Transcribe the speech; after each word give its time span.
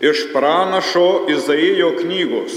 Iš 0.00 0.26
pranašo 0.32 1.26
Izaijo 1.32 1.94
knygos. 1.96 2.56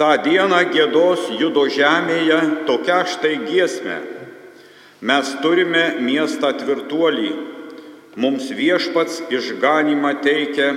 Ta 0.00 0.16
diena 0.24 0.62
gėdos 0.72 1.28
judo 1.38 1.66
žemėje 1.68 2.38
tokia 2.66 3.02
štai 3.04 3.34
giesmė. 3.44 3.98
Mes 5.04 5.34
turime 5.44 5.84
miestą 6.00 6.54
tvirtuolį. 6.56 7.34
Mums 8.16 8.48
viešpats 8.56 9.20
išganimą 9.28 10.14
teikia, 10.24 10.70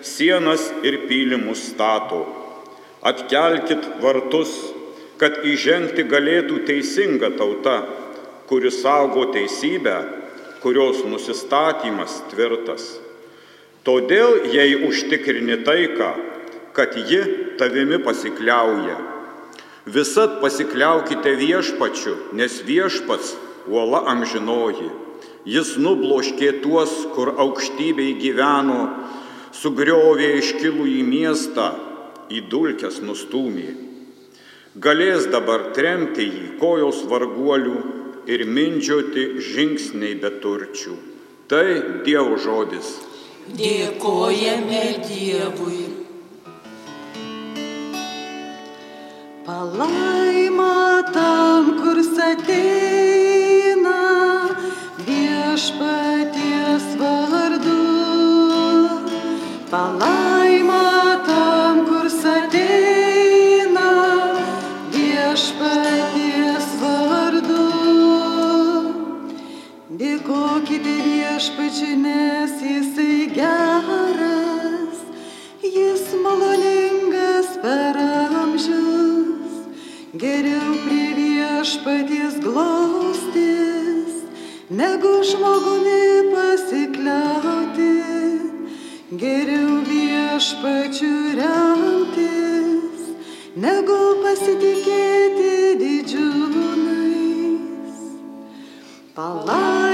sienas 0.00 0.70
ir 0.86 1.02
pylimus 1.10 1.66
stato. 1.74 2.24
Atkelkit 3.04 3.84
vartus, 4.00 4.54
kad 5.20 5.42
įžengti 5.44 6.06
galėtų 6.08 6.62
teisinga 6.66 7.34
tauta, 7.36 7.82
kuri 8.48 8.72
saugo 8.72 9.28
teisybę, 9.34 9.98
kurios 10.62 11.04
nusistatymas 11.04 12.22
tvirtas. 12.32 13.05
Todėl, 13.86 14.48
jei 14.50 14.80
užtikrini 14.82 15.60
taiką, 15.62 16.08
kad 16.74 16.96
ji 16.98 17.20
tavimi 17.60 18.00
pasikliauja. 18.02 18.96
Visat 19.86 20.40
pasikliaukite 20.42 21.36
viešpačiu, 21.38 22.16
nes 22.34 22.58
viešpats 22.66 23.36
uola 23.70 24.02
amžinoji. 24.10 24.90
Jis 25.46 25.76
nubloškė 25.78 26.56
tuos, 26.64 26.90
kur 27.14 27.36
aukštybei 27.38 28.16
gyveno, 28.18 28.80
sugriovė 29.54 30.34
iškilų 30.40 30.90
į 30.90 31.02
miestą, 31.06 31.70
į 32.26 32.42
dulkes 32.50 32.98
nustumė. 33.06 33.70
Galės 34.74 35.30
dabar 35.30 35.70
tremti 35.78 36.26
jį 36.26 36.46
kojos 36.58 37.04
varguolių 37.06 37.78
ir 38.26 38.48
mindžioti 38.50 39.36
žingsniai 39.54 40.18
beturčių. 40.18 40.98
Tai 41.46 41.68
Dievo 42.02 42.34
žodis. 42.42 43.05
Dėkojame 43.54 45.06
Dievui. 45.06 45.84
Palaima 49.46 51.02
tam, 51.14 51.70
kur 51.78 52.02
ateina 52.26 54.02
viešpaties 55.06 56.90
vardu. 56.98 57.78
Palaima 59.70 60.15
Dėkokite 70.16 70.92
viešpačiui, 71.04 71.94
nes 72.00 72.52
jisai 72.64 73.28
geras, 73.36 75.00
jis 75.60 76.04
maloningas 76.24 77.50
per 77.60 77.98
amžius, 78.00 79.58
geriau 80.16 80.72
prie 80.86 81.10
viešpaties 81.18 82.38
glaustis, 82.40 84.24
negu 84.70 85.12
žmogumi 85.20 86.32
pasikliauti, 86.32 87.92
geriau 89.20 89.84
viešpačių 89.90 91.14
remtis, 91.42 93.12
negu 93.68 94.00
pasitikėti 94.24 95.76
didžiūnais. 95.84 96.86
Palaima 99.12 99.85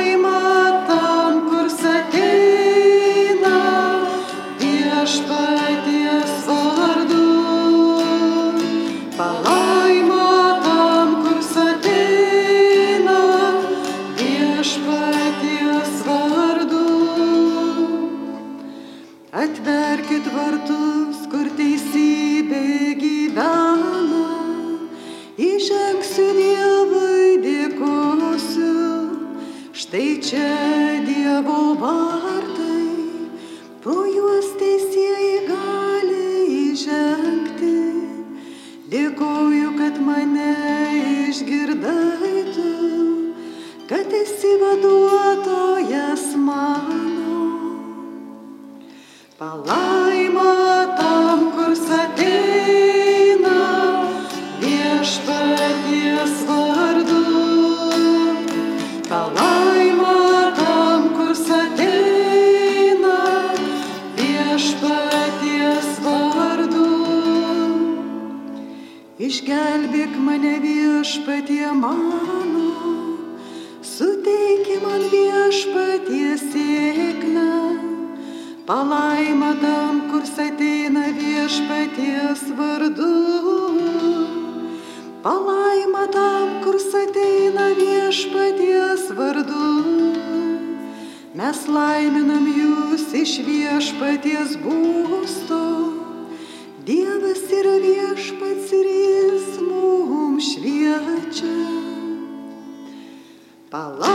Palaima 103.73 104.12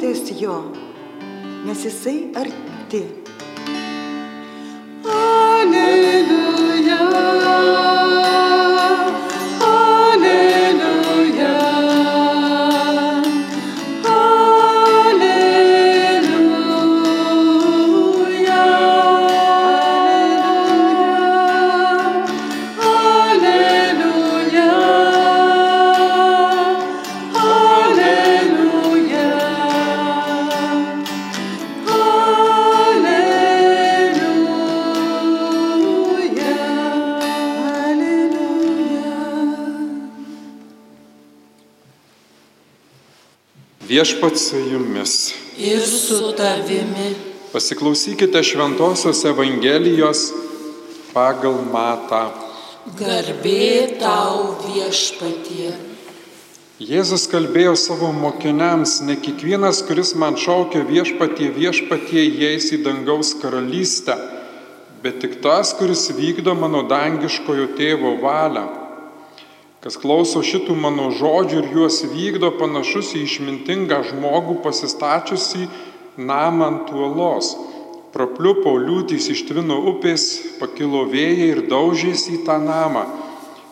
Šaukitės 0.00 0.30
jo, 0.40 0.54
nes 1.68 1.82
jisai 1.84 2.30
arti. 2.40 3.19
Viešpats 44.00 44.48
su 44.48 44.56
jumis. 44.56 45.34
ir 45.58 45.80
su 45.80 46.32
tavimi. 46.36 47.14
Pasiklausykite 47.52 48.42
Šventojios 48.42 49.24
Evangelijos 49.24 50.20
pagal 51.12 51.58
Matą. 51.72 52.22
Garbė 52.96 53.98
tau 54.00 54.56
viešpatie. 54.64 55.74
Jėzus 56.80 57.28
kalbėjo 57.28 57.76
savo 57.76 58.08
mokiniams, 58.16 59.02
ne 59.04 59.20
kiekvienas, 59.20 59.84
kuris 59.84 60.14
man 60.16 60.40
šaukia 60.40 60.80
viešpatie, 60.88 61.52
viešpatie 61.60 62.24
įeis 62.24 62.72
į 62.72 62.80
dangaus 62.86 63.34
karalystę, 63.42 64.16
bet 65.04 65.20
tik 65.20 65.42
tas, 65.44 65.76
kuris 65.76 66.08
vykdo 66.16 66.56
mano 66.56 66.86
dangiškojo 66.88 67.74
tėvo 67.76 68.16
valią. 68.24 68.79
Kas 69.80 69.96
klauso 69.96 70.42
šitų 70.44 70.74
mano 70.76 71.06
žodžių 71.16 71.62
ir 71.62 71.68
juos 71.72 72.02
vykdo, 72.04 72.50
panašus 72.60 73.14
į 73.16 73.22
išmintingą 73.24 74.02
žmogų 74.10 74.58
pasistačiusi 74.60 75.70
namą 76.20 76.66
ant 76.66 76.90
uolos. 76.92 77.54
Prapliupo 78.12 78.74
liūtys 78.76 79.30
ištvino 79.32 79.78
upės, 79.94 80.26
pakilo 80.60 81.06
vėjai 81.08 81.46
ir 81.54 81.62
daužėsi 81.70 82.34
į 82.36 82.40
tą 82.44 82.58
namą. 82.60 83.06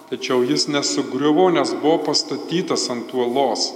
Tačiau 0.08 0.40
jis 0.49 0.64
nesugriuvo, 0.72 1.50
nes 1.52 1.75
buvo 1.76 1.99
pastatytas 2.06 2.87
ant 2.94 3.12
uolos. 3.12 3.66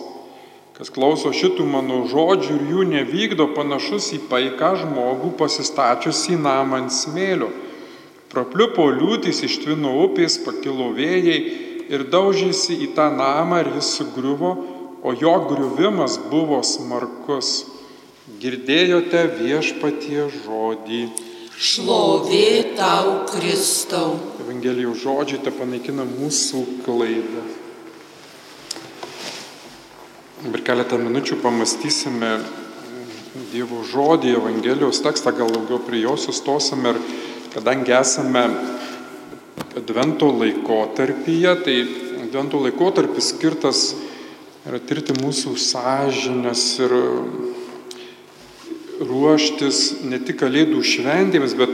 Kas 0.73 0.89
klauso 0.89 1.35
šitų 1.37 1.67
mano 1.69 1.99
žodžių 2.09 2.55
ir 2.57 2.65
jų 2.71 2.87
nevykdo, 2.95 3.51
panašus 3.53 4.09
į 4.17 4.23
paiką 4.31 4.71
žmogų 4.87 5.35
pasistačiusi 5.37 6.41
namą 6.41 6.81
ant 6.87 6.97
smėlio. 6.97 7.51
Prapliupo 8.33 8.89
liūtys 8.89 9.43
ištvino 9.45 9.93
upės, 10.07 10.39
pakilo 10.41 10.89
vėjai 10.97 11.37
ir 11.91 12.07
daužėsi 12.13 12.77
į 12.87 12.93
tą 12.97 13.09
namą 13.15 13.63
ir 13.63 13.73
jis 13.79 13.97
sugriuvo, 13.99 14.53
o 15.03 15.15
jo 15.19 15.35
griuvimas 15.51 16.19
buvo 16.31 16.61
smarkus. 16.67 17.65
Girdėjote 18.43 19.25
viešpatie 19.41 20.29
žodį. 20.31 21.03
Šlovė 21.59 22.75
tau 22.79 23.23
Kristau. 23.31 24.15
Evangelijos 24.43 25.03
žodžiai 25.03 25.43
te 25.43 25.53
panaikina 25.55 26.07
mūsų 26.07 26.63
klaidą. 26.87 27.43
Ir 30.43 30.63
keletą 30.67 30.99
minučių 30.99 31.39
pamastysime 31.43 32.33
Dievo 33.53 33.83
žodį, 33.87 34.35
Evangelijos 34.37 34.99
tekstą, 35.05 35.33
gal 35.37 35.53
daugiau 35.55 35.79
prie 35.87 36.03
jo 36.03 36.17
sustosime 36.21 36.95
ir 36.95 36.99
kadangi 37.55 37.95
esame 37.97 38.43
Advento 39.77 40.29
laikotarpyje, 40.37 41.53
tai 41.65 41.77
Advento 42.27 42.61
laikotarpis 42.61 43.31
skirtas 43.33 43.95
yra 44.69 44.79
tirti 44.79 45.15
mūsų 45.17 45.55
sąžinės 45.59 46.65
ir 46.85 46.93
ruoštis 49.03 49.81
ne 50.07 50.21
tik 50.23 50.39
kalėdų 50.43 50.83
šventėms, 50.87 51.57
bet 51.59 51.73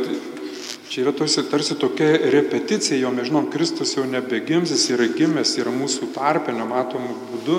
čia 0.88 1.02
yra 1.04 1.12
tarsi, 1.18 1.44
tarsi 1.50 1.76
tokia 1.80 2.14
repeticija, 2.32 3.00
jo 3.02 3.10
mes 3.14 3.28
žinom, 3.28 3.50
Kristus 3.52 3.96
jau 3.96 4.06
nebegims, 4.08 4.72
jis 4.72 4.86
yra 4.94 5.10
gimęs, 5.18 5.56
yra 5.60 5.74
mūsų 5.74 6.12
tarpe, 6.14 6.54
nematomų 6.54 7.18
būdų, 7.32 7.58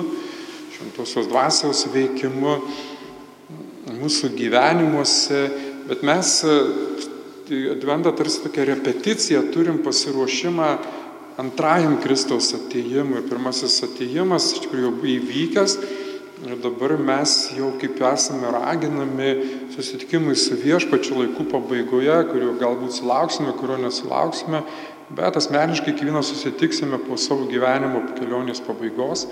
šventosios 0.78 1.28
dvasios 1.30 1.84
veikimu, 1.92 2.56
mūsų 4.00 4.32
gyvenimuose, 4.40 5.44
bet 5.90 6.02
mes 6.06 6.34
Adventą 7.50 8.12
tarsi 8.14 8.44
tokia 8.44 8.64
repeticija 8.68 9.40
turim 9.50 9.80
pasiruošimą 9.82 10.68
antrajam 11.40 11.96
Kristaus 12.02 12.52
atėjimui. 12.54 13.18
Ir 13.22 13.26
pirmasis 13.30 13.80
atėjimas 13.88 14.52
iš 14.54 14.64
tikrųjų 14.66 14.90
jau 14.90 15.10
įvykęs, 15.16 15.76
Ir 16.40 16.56
dabar 16.56 16.94
mes 16.96 17.50
jau 17.52 17.66
kaip 17.76 17.98
esame 18.00 18.48
raginami 18.48 19.32
susitikimui 19.74 20.32
su 20.40 20.56
viešpačiu 20.56 21.18
laikų 21.18 21.44
pabaigoje, 21.50 22.14
kurio 22.30 22.54
galbūt 22.56 22.94
sulauksime, 22.96 23.52
kurio 23.58 23.76
nesulauksime, 23.82 24.62
bet 25.12 25.36
asmeniškai 25.36 25.92
kiekvieną 25.92 26.22
susitiksime 26.24 27.02
po 27.04 27.18
savo 27.20 27.44
gyvenimo 27.50 28.00
kelionės 28.14 28.64
pabaigos. 28.64 29.26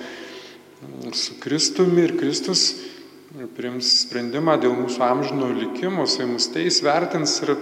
Su 1.16 1.38
Kristumi 1.40 2.04
ir 2.10 2.12
Kristus 2.20 2.74
priims 3.56 3.88
sprendimą 4.02 4.58
dėl 4.60 4.76
mūsų 4.76 5.00
amžino 5.08 5.48
likimo, 5.56 6.04
jisai 6.04 6.28
mus 6.28 6.50
teis 6.52 6.82
vertins 6.84 7.38
ir 7.46 7.54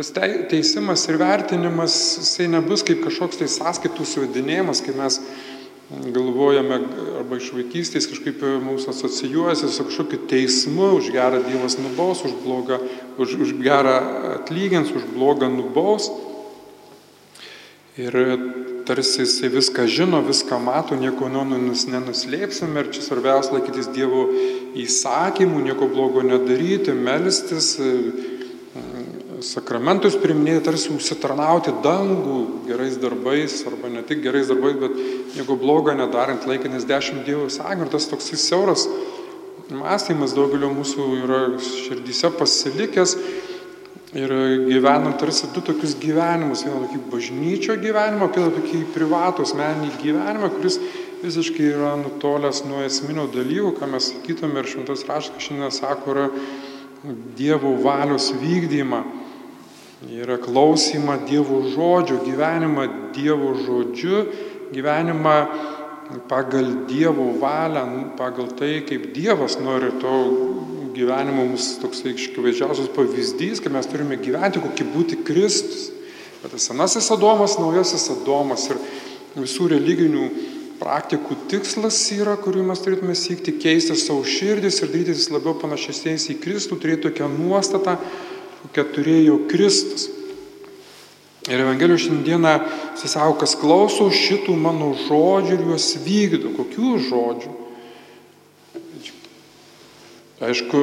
tas 0.00 0.12
teisimas 0.48 1.04
ir 1.08 1.18
vertinimas, 1.20 1.94
jisai 2.22 2.46
nebus 2.48 2.80
kaip 2.86 3.02
kažkoks 3.04 3.36
tai 3.36 3.48
sąskaitų 3.52 4.06
suvedinėjimas, 4.08 4.80
kai 4.80 4.94
mes 4.96 5.18
galvojame 6.14 6.78
arba 7.18 7.36
iš 7.36 7.50
vaikystės 7.52 8.08
kažkaip 8.08 8.40
mūsų 8.64 8.94
asocijuojasi 8.94 9.68
su 9.68 9.84
kažkokiu 9.90 10.22
teismu, 10.30 10.94
už 10.96 11.10
gerą 11.12 11.42
Dievas 11.44 11.76
nubaus, 11.82 12.24
už, 12.24 12.38
blogą, 12.46 12.80
už, 13.20 13.36
už 13.44 13.52
gerą 13.60 13.98
atlygins, 14.38 14.88
už 14.94 15.04
blogą 15.12 15.52
nubaus. 15.52 16.08
Ir 18.00 18.16
tarsi 18.88 19.26
jisai 19.26 19.52
viską 19.52 19.84
žino, 19.84 20.22
viską 20.24 20.62
mato, 20.64 20.96
nieko 20.96 21.28
nenuslėpsime 21.28 22.86
ir 22.86 22.92
čia 22.94 23.04
svarbiausia 23.04 23.58
laikytis 23.58 23.92
Dievo 23.92 24.30
įsakymų, 24.80 25.66
nieko 25.68 25.92
blogo 25.92 26.24
nedaryti, 26.24 26.96
melstis, 26.96 27.74
sakramentus 29.44 30.16
priminėti, 30.20 30.64
tarsi 30.66 30.90
užsitarnauti 30.94 31.72
dangų 31.84 32.38
gerais 32.68 32.96
darbais, 33.00 33.60
arba 33.68 33.90
ne 33.92 34.02
tik 34.06 34.22
gerais 34.24 34.50
darbais, 34.50 34.76
bet 34.80 34.96
nieko 35.36 35.56
blogo 35.60 35.94
nedarant 35.96 36.46
laikinės 36.48 36.86
dešimt 36.88 37.26
dievų 37.28 37.48
sąjungų. 37.52 37.86
Ir 37.86 37.92
tas 37.94 38.08
toks 38.10 38.32
siauras 38.40 38.86
mąstymas 39.70 40.34
daugelio 40.34 40.70
mūsų 40.74 41.06
yra 41.20 41.40
širdyse 41.62 42.32
pasilikęs 42.38 43.14
ir 44.18 44.32
gyvenam 44.66 45.14
tarsi 45.18 45.50
du 45.54 45.62
tokius 45.62 45.94
gyvenimus. 46.00 46.64
Vieną 46.66 46.86
tokį 46.86 47.04
bažnyčio 47.12 47.78
gyvenimą, 47.82 48.32
kitą 48.34 48.50
tokį 48.56 48.82
privatų 48.96 49.46
asmeninį 49.46 49.92
gyvenimą, 50.02 50.50
kuris 50.56 50.80
visiškai 51.20 51.70
yra 51.74 51.94
nutolęs 52.00 52.64
nuo 52.66 52.82
esminio 52.86 53.28
dalykų, 53.30 53.76
ką 53.78 53.90
mes 53.92 54.10
sakytume 54.14 54.62
ir 54.62 54.70
šventas 54.72 55.06
raštas 55.08 55.46
šiandien 55.46 55.74
sako, 55.74 56.16
yra 56.16 56.28
Dievo 57.36 57.78
valios 57.80 58.26
vykdymą 58.36 58.98
yra 60.08 60.38
klausimą 60.40 61.18
Dievo 61.28 61.60
žodžio, 61.68 62.22
gyvenimą 62.24 63.12
Dievo 63.12 63.52
žodžiu, 63.58 64.24
gyvenimą 64.72 65.36
pagal 66.28 66.86
Dievo 66.88 67.32
valią, 67.40 68.16
pagal 68.16 68.48
tai, 68.56 68.80
kaip 68.86 69.12
Dievas 69.12 69.58
nori 69.60 69.92
to 70.00 70.14
gyvenimo 70.94 71.44
mums 71.46 71.76
toks 71.82 72.02
iškvežiausias 72.04 72.90
pavyzdys, 72.96 73.60
kad 73.62 73.72
mes 73.72 73.88
turime 73.88 74.18
gyventi, 74.20 74.62
kokį 74.62 74.86
būti 74.94 75.20
Kristus. 75.24 75.90
Bet 76.40 76.54
tas 76.54 76.66
senasis 76.70 77.10
Adomas, 77.12 77.58
naujasis 77.60 78.08
Adomas 78.14 78.66
ir 78.72 78.80
visų 79.36 79.68
religinių 79.74 80.30
praktikų 80.80 81.36
tikslas 81.50 81.98
yra, 82.16 82.38
kuriuo 82.40 82.64
mes 82.70 82.80
turėtume 82.80 83.14
siekti 83.18 83.52
keisti 83.60 83.94
savo 84.00 84.24
širdis 84.24 84.80
ir 84.80 84.90
darytis 84.90 85.28
labiau 85.30 85.52
panašesniais 85.60 86.30
į 86.32 86.38
Kristų, 86.40 86.80
turėti 86.80 87.04
tokią 87.10 87.28
nuostatą, 87.34 87.98
kokią 88.62 88.86
turėjo 88.94 89.38
Kristus. 89.50 90.08
Ir 91.48 91.62
Evangelijos 91.64 92.04
šiandieną 92.04 92.52
jisai 93.00 93.30
kas 93.40 93.56
klauso 93.56 94.10
šitų 94.12 94.54
mano 94.60 94.92
žodžių 95.06 95.56
ir 95.56 95.62
juos 95.70 95.86
vykdo. 96.04 96.52
Kokių 96.58 96.98
žodžių? 97.08 97.54
Aišku, 100.40 100.82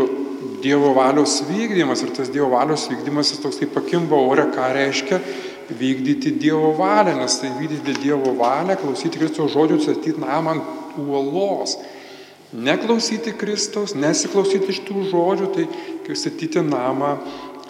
Dievo 0.62 0.92
valios 0.94 1.40
vykdymas 1.48 2.04
ir 2.06 2.12
tas 2.14 2.30
Dievo 2.30 2.52
valios 2.54 2.84
vykdymas 2.90 3.32
jis 3.32 3.42
toks 3.42 3.58
kaip 3.62 3.72
pakimba 3.74 4.18
ore, 4.18 4.46
ką 4.54 4.68
reiškia 4.76 5.18
vykdyti 5.70 6.36
Dievo 6.38 6.74
valią, 6.78 7.16
nes 7.18 7.40
tai 7.42 7.50
vykdyti 7.58 7.96
Dievo 8.04 8.34
valią, 8.38 8.78
klausyti 8.78 9.18
Kristaus 9.18 9.54
žodžių, 9.56 9.80
statyti 9.82 10.22
namą 10.22 10.58
ant 10.58 11.00
uolos. 11.02 11.78
Neklausyti 12.54 13.34
Kristaus, 13.36 13.96
nesiklausyti 13.98 14.72
iš 14.72 14.84
tų 14.88 15.08
žodžių, 15.10 15.50
tai 15.56 15.66
kaip 16.06 16.16
statyti 16.22 16.64
namą 16.64 17.18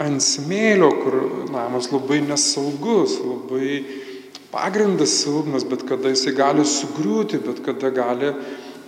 ant 0.03 0.23
smėlio, 0.23 0.89
kur 1.01 1.17
namas 1.53 1.89
labai 1.91 2.21
nesaugus, 2.25 3.17
labai 3.23 3.81
pagrindas 4.51 5.17
silpnas, 5.23 5.65
bet 5.67 5.85
kada 5.89 6.13
jisai 6.13 6.33
gali 6.37 6.65
sugriūti, 6.67 7.41
bet 7.43 7.61
kada 7.65 7.91
gali 7.93 8.31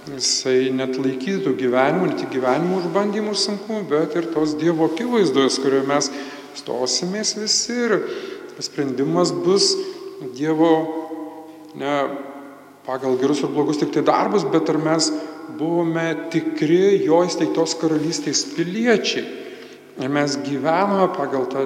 jisai 0.10 0.70
net 0.74 0.98
laikyti 0.98 1.44
tų 1.46 1.56
gyvenimų, 1.60 2.10
ne 2.10 2.18
tik 2.22 2.32
gyvenimų 2.34 2.82
užbandymų 2.84 3.34
ir 3.36 3.42
sunkumų, 3.44 3.84
bet 3.92 4.16
ir 4.18 4.30
tos 4.34 4.56
Dievo 4.60 4.90
akivaizdos, 4.90 5.60
kurioje 5.62 5.88
mes 5.90 6.10
stosimės 6.58 7.36
visi 7.38 7.76
ir 7.88 7.98
sprendimas 8.64 9.34
bus 9.36 9.74
Dievo 10.36 10.72
ne 11.80 11.96
pagal 12.88 13.20
gerus 13.22 13.44
ir 13.44 13.52
blogus 13.54 13.78
tik 13.80 13.94
tai 13.94 14.04
darbus, 14.08 14.48
bet 14.50 14.70
ar 14.72 14.80
mes 14.82 15.12
buvome 15.60 16.08
tikri 16.34 17.04
jo 17.06 17.22
įsteigtos 17.28 17.76
karalystės 17.80 18.46
piliečiai. 18.56 19.39
Ir 20.00 20.12
mes 20.12 20.38
gyvename 20.46 21.10
pagal 21.16 21.50
tą 21.52 21.66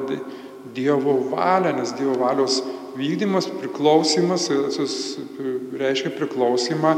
Dievo 0.73 1.19
valią, 1.29 1.75
nes 1.77 1.91
Dievo 1.93 2.15
valios 2.23 2.61
vykdymas, 2.97 3.49
priklausimas, 3.59 4.47
reiškia 5.77 6.13
priklausimą 6.17 6.95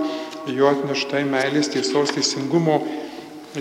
jo 0.51 0.69
atneštai 0.69 1.25
meilės 1.27 1.71
tiesos 1.73 2.13
teisingumo 2.15 2.79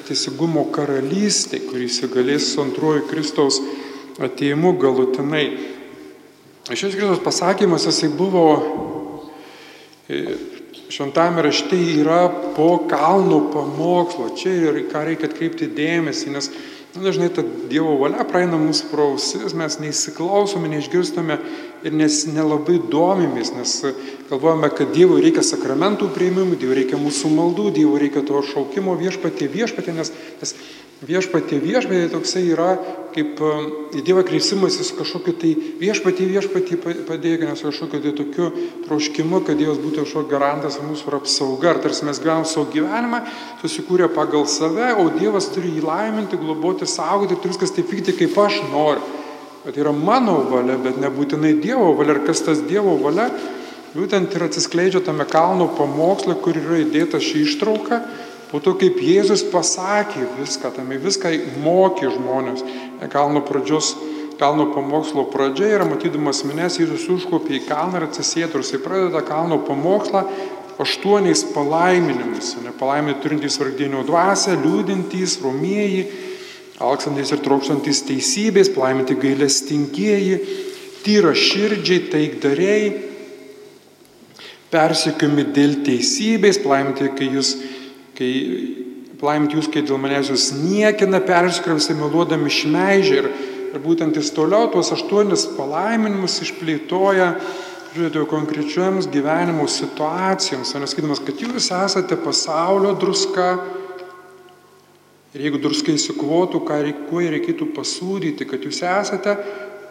teisingumo 0.02 0.64
karalystė, 0.74 1.60
kuris 1.68 2.00
įgalės 2.02 2.48
su 2.52 2.62
antruoju 2.64 3.04
Kristaus 3.10 3.60
ateimu 4.22 4.74
galutinai. 4.80 5.44
Šis 6.72 6.96
Kristus 6.96 7.22
pasakymas, 7.22 7.84
jisai 7.86 8.08
buvo 8.16 8.44
e, 10.08 10.36
šventame 10.90 11.44
rašte 11.44 11.76
yra 11.76 12.26
po 12.56 12.86
kalno 12.90 13.42
pamokslo. 13.52 14.30
Čia 14.38 14.54
ir 14.70 14.80
ką 14.90 15.04
reikia 15.10 15.28
atkreipti 15.30 15.68
dėmesį, 15.76 16.32
nes 16.34 16.50
dažnai 17.02 17.28
ta 17.34 17.42
Dievo 17.42 17.96
valia 17.98 18.22
praeina 18.28 18.58
mūsų 18.60 18.90
prausis, 18.92 19.54
mes 19.56 19.78
neįsiklausome, 19.82 20.68
neišgirstame 20.70 21.38
ir 21.82 21.96
nes 21.96 22.20
nelabai 22.30 22.76
domimės, 22.90 23.50
nes 23.56 23.72
galvojame, 24.30 24.70
kad 24.70 24.92
Dievui 24.94 25.22
reikia 25.24 25.42
sakramentų 25.42 26.12
prieimimų, 26.14 26.58
Dievui 26.60 26.78
reikia 26.82 27.00
mūsų 27.00 27.32
maldų, 27.34 27.70
Dievui 27.80 28.02
reikia 28.04 28.22
to 28.28 28.44
šaukimo 28.46 28.94
viešpatė 29.00 29.50
viešpatė, 29.50 29.96
nes, 29.96 30.12
nes 30.42 30.54
viešpatė 31.04 31.60
viešpatė 31.62 32.10
toksai 32.12 32.44
yra 32.52 32.74
kaip 33.14 33.38
į 33.94 34.02
Dievą 34.04 34.24
kreipsimasis 34.26 34.90
kažkokiu 34.98 35.34
tai 35.38 35.52
viešpatė 35.78 36.26
viešpatė 36.32 36.78
padėk, 37.06 37.44
nes 37.46 37.62
kažkokiu 37.62 38.00
tai 38.02 38.12
tokiu 38.18 38.48
troškimu, 38.88 39.42
kad 39.46 39.58
Dievas 39.60 39.78
būtų 39.82 40.02
kažkoks 40.02 40.30
garantas 40.32 40.80
mūsų 40.82 41.10
ir 41.10 41.18
apsauga. 41.20 41.74
Ar 41.74 41.82
tarsi 41.84 42.08
mes 42.08 42.20
gyvename 42.22 42.48
savo 42.50 42.66
gyvenimą, 42.72 43.22
susikūrė 43.62 44.10
pagal 44.14 44.48
save, 44.50 44.90
o 44.98 45.06
Dievas 45.14 45.50
turi 45.54 45.76
jį 45.76 45.84
laiminti, 45.86 46.40
globoti, 46.40 46.88
saugoti, 46.90 47.38
turi 47.38 47.54
viskas 47.54 47.74
taip 47.76 47.92
vykti, 47.92 48.16
kaip 48.18 48.38
aš 48.46 48.64
noriu. 48.72 49.22
Bet 49.64 49.78
yra 49.80 49.94
mano 49.96 50.40
valia, 50.50 50.76
bet 50.80 50.98
nebūtinai 51.00 51.54
Dievo 51.62 51.94
valia. 51.96 52.18
Ir 52.18 52.26
kas 52.26 52.42
tas 52.44 52.66
Dievo 52.66 52.98
valia, 53.00 53.30
būtent 53.94 54.34
ir 54.34 54.48
atsiskleidžia 54.48 55.04
tame 55.06 55.24
kalno 55.30 55.70
pamoksle, 55.78 56.34
kur 56.42 56.58
yra 56.58 56.82
įdėta 56.82 57.22
šį 57.22 57.46
ištrauką 57.46 58.02
Po 58.50 58.60
to, 58.62 58.74
kaip 58.78 58.98
Jėzus 59.02 59.44
pasakė 59.50 60.26
viską, 60.38 60.72
tame 60.76 60.98
viską 61.02 61.32
mokė 61.62 62.10
žmonės. 62.14 62.64
Kalno 63.12 63.42
pradžios, 63.46 63.94
kalno 64.40 64.68
pamokslo 64.74 65.26
pradžia 65.32 65.72
yra 65.78 65.86
matydamas 65.88 66.44
minės, 66.46 66.78
Jėzus 66.80 67.08
užkopė 67.16 67.58
į 67.58 67.64
kalną 67.68 68.00
ir 68.00 68.08
atsisėdo 68.08 68.58
ir 68.58 68.66
jisai 68.66 68.82
pradeda 68.84 69.24
kalno 69.26 69.60
pamokslą 69.66 70.26
aštuoniais 70.78 71.44
palaiminimais. 71.54 72.54
Palaiminimai 72.78 73.22
turintys 73.22 73.58
vargdienio 73.60 74.02
dvasę, 74.06 74.56
liūdintys, 74.58 75.38
romieji, 75.42 76.04
alksantis 76.82 77.30
ir 77.34 77.42
trokštantys 77.44 78.02
teisybės, 78.08 78.72
palaiminti 78.74 79.16
gailestingieji, 79.18 80.38
tyra 81.04 81.34
širdžiai, 81.36 82.00
taikdariai, 82.10 82.88
persikiami 84.74 85.46
dėl 85.54 85.78
teisybės, 85.86 86.58
palaiminti, 86.64 87.12
kai 87.14 87.30
jūs 87.36 87.54
kai 88.18 88.30
palaiminti 89.20 89.58
jūs, 89.58 89.68
kai 89.72 89.84
dėl 89.86 90.00
manęs 90.00 90.30
jūs 90.32 90.50
niekina, 90.58 91.20
perskriausi, 91.24 91.96
meluodami 91.98 92.52
šmeižė 92.52 93.20
ir, 93.22 93.28
ir 93.72 93.82
būtent 93.82 94.16
jis 94.18 94.32
toliau 94.34 94.68
tuos 94.72 94.92
aštuonis 94.94 95.46
palaiminimus 95.56 96.40
išplėtoja, 96.44 97.34
žiūrėjote, 97.94 98.24
konkrečiams 98.30 99.08
gyvenimo 99.10 99.68
situacijoms, 99.70 100.74
nesakydamas, 100.82 101.22
kad 101.22 101.40
jūs 101.40 101.70
esate 101.70 102.18
pasaulio 102.18 102.94
druska. 102.98 103.52
Ir 105.34 105.48
jeigu 105.48 105.58
druska 105.62 105.90
įsikvotų, 105.94 106.60
ką 106.66 106.80
kuo 107.08 107.22
reikėtų 107.22 107.72
pasūdyti, 107.74 108.46
kad 108.46 108.66
jūs 108.66 108.82
esate 108.86 109.34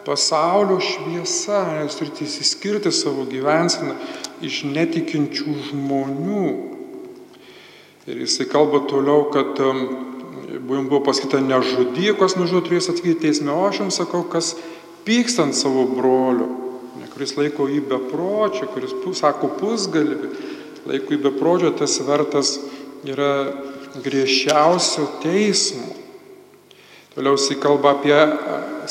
pasaulio 0.04 0.78
šviesa, 0.84 1.64
jūs 1.82 1.98
turite 2.00 2.24
įsiskirti 2.24 2.92
savo 2.92 3.26
gyvenseną 3.28 3.96
iš 4.44 4.62
netikinčių 4.68 5.56
žmonių. 5.70 6.73
Ir 8.04 8.20
jisai 8.20 8.44
kalba 8.52 8.82
toliau, 8.84 9.30
kad 9.32 9.56
jums 9.56 10.88
buvo 10.90 11.00
pasakyta 11.06 11.40
nežudyk, 11.40 12.18
kas 12.20 12.36
nužudo 12.36 12.66
turės 12.66 12.90
atsakyti 12.92 13.22
teisme, 13.22 13.48
o 13.52 13.64
aš 13.64 13.80
jums 13.80 13.96
sakau, 14.00 14.20
kas 14.28 14.54
pykstant 15.08 15.56
savo 15.56 15.86
broliu, 15.88 16.50
kuris 17.14 17.36
laiko 17.38 17.68
jį 17.70 17.80
bepročiu, 17.88 18.68
kuris 18.74 18.92
sako 19.16 19.52
pusgalvi, 19.60 20.32
laiko 20.88 21.14
jį 21.14 21.20
bepročiu, 21.28 21.70
tas 21.78 21.94
vertas 22.04 22.58
yra 23.06 23.54
griežčiausio 24.04 25.06
teismo. 25.22 25.94
Toliau 27.14 27.38
jisai 27.38 27.56
kalba 27.62 27.94
apie 27.94 28.16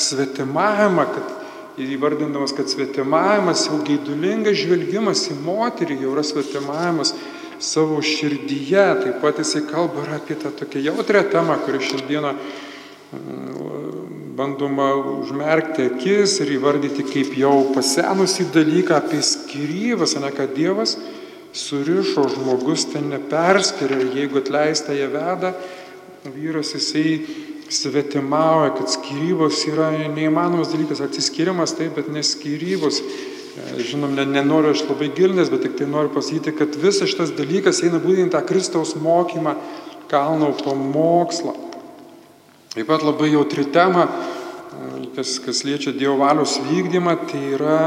svetimavimą, 0.00 1.04
kad 1.12 1.84
įvardindamas, 1.84 2.54
kad 2.56 2.70
svetimavimas 2.72 3.66
jau 3.68 3.78
gaidulingas 3.84 4.56
žvelgimas 4.62 5.26
į 5.28 5.38
moterį 5.44 5.98
jau 6.00 6.14
yra 6.14 6.24
svetimavimas 6.24 7.12
savo 7.64 8.02
širdyje. 8.04 8.84
Taip 9.02 9.18
pat 9.22 9.40
jisai 9.42 9.64
kalba 9.70 10.04
ir 10.04 10.14
apie 10.18 10.36
tą 10.40 10.52
tokią 10.52 10.84
jautrę 10.90 11.24
temą, 11.32 11.56
kuri 11.64 11.80
šiandieną 11.80 12.34
mm, 12.34 13.94
bandoma 14.36 14.92
užmerkti 15.22 15.88
akis 15.92 16.38
ir 16.44 16.56
įvardyti 16.58 17.06
kaip 17.06 17.36
jau 17.38 17.54
pasenusį 17.74 18.48
dalyką 18.54 18.98
apie 18.98 19.22
skirybas, 19.22 20.16
ne 20.20 20.30
kad 20.34 20.52
Dievas 20.56 20.96
surišo 21.54 22.26
žmogus 22.34 22.88
ten 22.90 23.08
neperskiria 23.12 24.00
ir 24.02 24.16
jeigu 24.18 24.40
atleista 24.42 24.94
ją 24.96 25.06
veda, 25.12 25.54
vyras 26.34 26.74
jisai 26.74 27.20
svetimauja, 27.70 28.74
kad 28.74 28.90
skirybos 28.90 29.62
yra 29.70 29.92
neįmanomas 29.94 30.72
dalykas, 30.72 31.02
atsiskirimas 31.04 31.76
taip, 31.78 31.94
bet 31.98 32.10
neskirybos. 32.12 33.00
Žinom, 33.54 34.16
ne, 34.18 34.24
nenoriu 34.26 34.72
aš 34.74 34.82
labai 34.88 35.12
gilinęs, 35.14 35.50
bet 35.52 35.62
tik 35.62 35.76
tai 35.78 35.86
noriu 35.86 36.10
pasakyti, 36.10 36.56
kad 36.58 36.74
visas 36.74 37.10
šitas 37.12 37.30
dalykas 37.38 37.84
eina 37.86 38.00
būtent 38.02 38.34
tą 38.34 38.40
Kristaus 38.46 38.96
mokymą, 38.98 39.54
kalno 40.10 40.50
pamokslą. 40.58 41.54
Taip 42.74 42.88
pat 42.90 43.04
labai 43.06 43.30
jautri 43.30 43.62
tema, 43.70 44.08
kas, 45.14 45.36
kas 45.38 45.62
liečia 45.62 45.94
Dievo 45.94 46.16
valios 46.24 46.56
vykdymą, 46.66 47.14
tai 47.30 47.44
yra, 47.54 47.78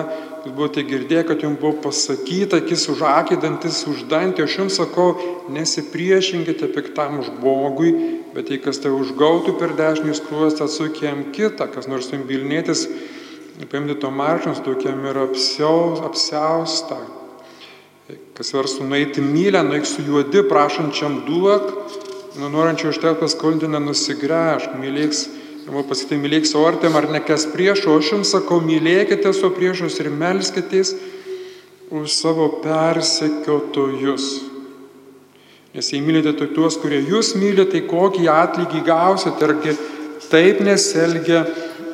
jūs 0.46 0.56
buvote 0.56 0.86
girdėję, 0.88 1.26
kad 1.28 1.44
jums 1.44 1.60
buvo 1.60 1.74
pasakyta, 1.90 2.62
akis 2.64 2.88
už 2.94 3.04
akį, 3.10 3.40
dantis 3.44 3.82
už 3.92 4.06
dantį, 4.08 4.46
aš 4.48 4.58
jums 4.62 4.80
sakau, 4.80 5.10
nesipriešinkite 5.52 6.72
piktam 6.72 7.20
žmogui, 7.28 7.92
bet 8.32 8.54
jei 8.54 8.64
kas 8.64 8.80
tai 8.80 8.96
užgautų 8.96 9.58
per 9.60 9.76
dešinį 9.76 10.16
skruostą, 10.16 10.72
atsuk 10.72 11.04
jam 11.04 11.28
kitą, 11.36 11.68
kas 11.76 11.92
nors 11.92 12.08
jums 12.16 12.32
vilnėtis 12.32 12.88
paimti 13.66 13.96
to 13.98 14.12
marškins, 14.14 14.62
tokiam 14.62 15.02
ir 15.10 15.18
apsiaus, 15.24 16.04
apsiaustą. 16.06 17.00
Kas 18.38 18.54
versų 18.54 18.86
nueiti 18.86 19.24
mylę, 19.24 19.64
nueik 19.66 19.88
su 19.90 20.06
juodi, 20.06 20.44
prašančiam 20.46 21.24
duok, 21.26 21.72
nu, 22.38 22.52
norinčiau 22.54 22.94
iš 22.94 23.02
tavęs 23.02 23.20
paskolinti 23.24 23.68
nenusigręžk, 23.72 24.78
mylėks, 24.78 25.26
ir 25.66 25.88
pasakyti, 25.90 26.20
mylėk 26.22 26.46
savo 26.48 26.68
artim 26.70 26.96
ar 26.96 27.10
nekes 27.12 27.48
priešo, 27.52 27.98
aš 27.98 28.14
jums 28.14 28.32
sakau, 28.36 28.62
mylėkite 28.64 29.34
savo 29.34 29.52
priešus 29.58 29.98
ir 30.04 30.12
melskitės 30.14 30.94
už 31.90 32.14
savo 32.14 32.48
persekiotojus. 32.62 34.30
Nes 35.74 35.92
jei 35.94 36.02
mylite 36.02 36.32
tai 36.38 36.48
tuos, 36.54 36.78
kurie 36.80 37.02
jūs 37.10 37.34
mylite, 37.38 37.72
tai 37.74 37.84
kokį 37.90 38.30
atlygį 38.32 38.86
gausite, 38.88 39.50
argi 39.50 39.76
taip 40.30 40.62
neselgia 40.64 41.44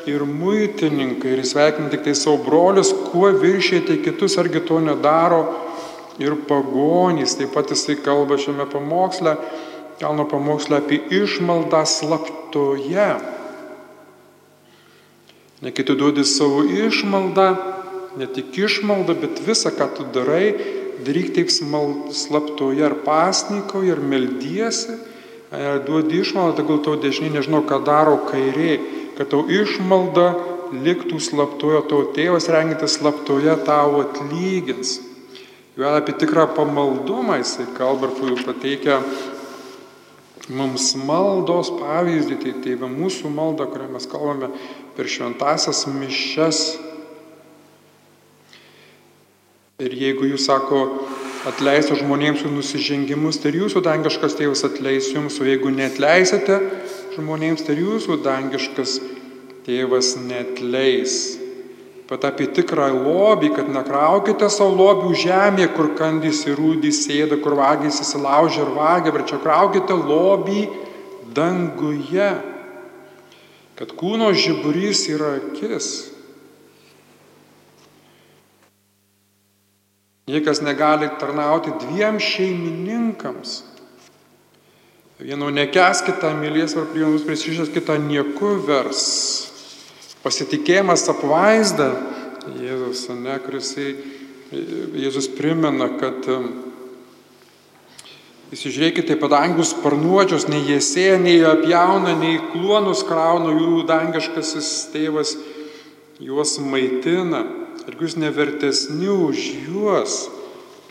ir 0.08 0.24
muitininkai, 0.28 1.38
ir 1.38 1.44
sveikina 1.48 1.90
tik 1.92 2.04
tai 2.06 2.16
savo 2.18 2.40
brolius, 2.44 2.92
kuo 3.12 3.30
viršėte 3.40 4.00
kitus, 4.04 4.38
argi 4.42 4.64
to 4.68 4.80
nedaro 4.84 5.44
ir 6.22 6.36
pagonys. 6.48 7.38
Taip 7.40 7.54
pat 7.56 7.72
jisai 7.74 7.98
kalba 8.04 8.38
šiame 8.40 8.68
pamoksle, 8.70 9.38
kalno 10.02 10.26
pamoksle 10.30 10.82
apie 10.82 11.00
išmaldą 11.22 11.84
slaptoje. 11.88 13.10
Ne 15.64 15.72
kai 15.72 15.86
tu 15.88 15.96
duodi 15.96 16.26
savo 16.28 16.66
išmaldą, 16.68 17.48
ne 18.20 18.28
tik 18.28 18.52
išmaldą, 18.60 19.16
bet 19.22 19.40
visą, 19.46 19.72
ką 19.72 19.88
tu 19.96 20.08
darai, 20.14 20.52
daryk 21.04 21.32
taip 21.38 21.50
slaptoje 21.50 22.84
ar 22.84 22.98
pasnikoje, 23.06 23.96
ar 23.96 24.04
meldiesi, 24.04 25.00
ar 25.54 25.80
duodi 25.88 26.20
išmaldą, 26.20 26.68
gal 26.68 26.84
tau 26.84 27.00
dešinė 27.00 27.38
nežinau, 27.38 27.64
ką 27.64 27.80
daro 27.88 28.20
kairiai 28.28 29.03
kad 29.17 29.29
tau 29.32 29.43
išmalda 29.50 30.27
liktų 30.74 31.20
slaptoje, 31.22 31.84
tavo 31.89 32.08
tėvas 32.15 32.50
rengintis 32.51 32.98
slaptoje 32.98 33.55
tau 33.67 34.01
atlygins. 34.01 34.98
Jau 35.77 35.89
apie 35.98 36.13
tikrą 36.22 36.48
pamaldumą 36.53 37.39
jisai 37.41 37.65
kalba 37.77 38.10
ir 38.10 38.43
pateikia 38.46 39.00
mums 40.53 40.91
maldos 41.00 41.72
pavyzdį, 41.79 42.38
tai 42.41 42.53
tėvė 42.63 42.89
mūsų 42.91 43.32
malda, 43.32 43.65
kurią 43.70 43.89
mes 43.93 44.08
kalbame 44.10 44.51
per 44.98 45.10
šventasias 45.10 45.86
mišes. 45.88 46.63
Ir 49.82 49.96
jeigu 49.98 50.27
jūs 50.29 50.46
sako, 50.46 50.84
atleisite 51.50 51.98
žmonėms 52.00 52.43
jų 52.43 52.51
nusižengimus, 52.53 53.39
tai 53.41 53.55
jūsų 53.55 53.82
dangiškas 53.84 54.38
tėvas 54.39 54.63
atleis 54.67 55.10
jums, 55.12 55.39
o 55.41 55.48
jeigu 55.48 55.72
netleisite, 55.74 56.60
žmonėms, 57.13 57.63
tai 57.65 57.77
jūsų 57.79 58.20
dangiškas 58.25 58.98
tėvas 59.65 60.15
netleis. 60.20 61.39
Pat 62.10 62.25
apie 62.27 62.50
tikrą 62.51 62.89
lobį, 62.93 63.53
kad 63.55 63.70
nekraukite 63.72 64.50
savo 64.51 64.75
lobių 64.75 65.13
žemėje, 65.17 65.70
kur 65.74 65.93
kandys 65.98 66.43
ir 66.46 66.60
rūdys 66.60 67.05
sėda, 67.05 67.39
kur 67.41 67.55
vagys 67.58 68.01
įsilaužia 68.03 68.65
ir 68.65 68.74
vagia, 68.75 69.13
bet 69.15 69.29
čia 69.32 69.39
kraukite 69.41 69.96
lobį 69.96 70.65
danguje, 71.34 72.29
kad 73.79 73.93
kūno 73.98 74.34
žiburys 74.36 75.08
yra 75.10 75.38
akis. 75.39 75.89
Niekas 80.27 80.62
negali 80.63 81.10
tarnauti 81.20 81.74
dviem 81.82 82.20
šeimininkams. 82.22 83.73
Vieno 85.22 85.51
nekes 85.53 86.01
kitą 86.08 86.32
mylės 86.39 86.74
ar 86.74 86.88
prie 86.89 87.05
mus 87.05 87.22
prisišęs 87.27 87.70
kitą 87.74 88.00
nieku 88.01 88.55
vers. 88.65 89.03
Pasitikėjimas 90.24 91.05
apvaizda 91.12 91.91
Jėzus, 92.58 93.05
ne, 93.13 93.36
kuris 93.43 93.75
Jėzus 94.50 95.29
primena, 95.38 95.91
kad 96.00 96.25
Įsižiūrėkite, 98.53 99.15
padangius 99.17 99.72
sparnuočius, 99.74 100.43
nei 100.46 100.62
jie 100.67 100.77
sėja, 100.84 101.15
nei 101.17 101.39
jie 101.39 101.48
apjauna, 101.50 102.12
nei 102.20 102.36
kluonus 102.51 103.01
krauna, 103.08 103.50
jų 103.58 103.82
dangiškasis 103.89 104.67
tėvas 104.93 105.32
juos 106.22 106.60
maitina. 106.62 107.48
Ir 107.88 107.98
jūs 107.98 108.13
nevertesni 108.22 109.10
už 109.10 109.48
juos. 109.65 110.20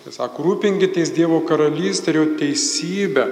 Jis 0.03 0.19
sako, 0.19 0.43
rūpinkitės 0.49 1.15
Dievo 1.15 1.39
karalystę 1.47 2.11
ir 2.11 2.19
jo 2.19 2.27
teisybę. 2.41 3.29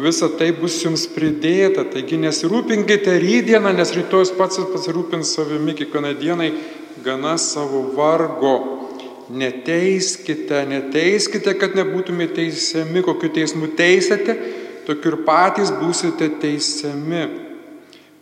O 0.00 0.02
visa 0.02 0.30
tai 0.32 0.46
bus 0.56 0.78
jums 0.80 1.02
pridėta. 1.12 1.82
Taigi 1.92 2.16
nesirūpinkite 2.16 3.18
rydieną, 3.20 3.74
nes 3.76 3.90
rytojus 3.92 4.30
pats 4.32 4.56
pasirūpins 4.72 5.34
savimi 5.36 5.74
kiekvieną 5.76 6.14
dieną 6.16 6.46
gana 7.04 7.34
savo 7.36 7.82
vargo. 7.98 8.54
Neteiskite, 9.28 10.62
neteiskite, 10.70 11.52
kad 11.60 11.76
nebūtumėte 11.76 12.38
teisiami, 12.38 13.04
kokiu 13.04 13.28
teismu 13.36 13.68
teisėte, 13.76 14.38
tokiu 14.88 15.12
ir 15.12 15.20
patys 15.28 15.68
būsite 15.82 16.30
teisiami. 16.40 17.26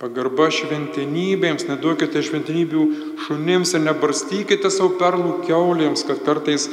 Pagarba 0.02 0.50
šventinybėms, 0.50 1.68
neduokite 1.70 2.26
šventinybių 2.26 2.88
šunims 3.28 3.78
ir 3.78 3.86
nebarstykite 3.86 4.74
savo 4.74 4.96
perlų 4.98 5.44
keulėms, 5.46 6.02
kad 6.10 6.26
kartais 6.26 6.66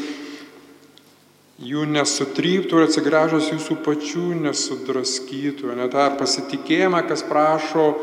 jų 1.61 1.85
nesutryptų 1.87 2.79
ir 2.79 2.87
atsigręžus 2.89 3.51
jūsų 3.53 3.77
pačių 3.85 4.25
nesudraskytų. 4.43 5.71
Net 5.77 5.93
tą 5.95 6.09
pasitikėjimą, 6.19 7.05
kas 7.07 7.23
prašo, 7.27 7.93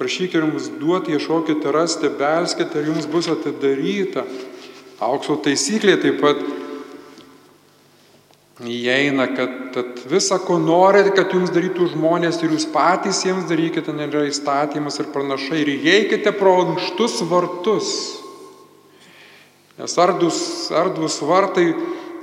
prašykite 0.00 0.42
jums 0.42 0.70
duoti, 0.80 1.14
ieškokite, 1.14 1.70
rasti, 1.74 2.10
belskite 2.10 2.80
ir 2.80 2.90
jums 2.90 3.06
bus 3.10 3.30
atidaryta. 3.30 4.26
Aukso 5.00 5.38
taisyklė 5.40 5.94
taip 6.02 6.18
pat 6.20 6.42
įeina, 8.60 9.30
kad, 9.32 9.54
kad 9.72 10.02
visa, 10.10 10.36
ko 10.42 10.58
norite, 10.60 11.14
kad 11.16 11.32
jums 11.32 11.52
darytų 11.54 11.92
žmonės 11.94 12.42
ir 12.42 12.56
jūs 12.56 12.66
patys 12.74 13.22
jiems 13.24 13.46
darykite, 13.48 13.94
nėra 13.96 14.26
įstatymas 14.28 14.98
ir 15.00 15.08
pranašai. 15.14 15.62
Ir 15.62 15.72
įeikite 15.78 16.34
pro 16.36 16.58
ankštus 16.66 17.22
vartus. 17.30 17.94
Nes 19.80 19.94
ardus, 19.96 20.42
ardus 20.76 21.22
vartai 21.24 21.70